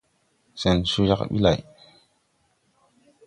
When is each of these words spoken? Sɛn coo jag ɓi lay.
Sɛn 0.61 0.77
coo 0.89 1.03
jag 1.09 1.21
ɓi 1.31 1.37
lay. 1.45 1.59